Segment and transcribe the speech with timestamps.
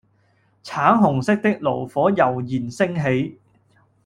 [0.63, 3.37] 橙紅色的爐火悠然升起